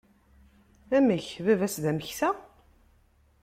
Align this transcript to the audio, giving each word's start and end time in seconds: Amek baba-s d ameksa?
Amek 0.95 1.27
baba-s 1.45 1.75
d 1.83 1.85
ameksa? 1.91 2.29